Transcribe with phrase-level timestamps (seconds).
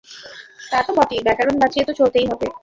[0.71, 2.47] তা তো বটেই, ব্যাকরণ বাঁচিয়ে তো চলতেই হবে।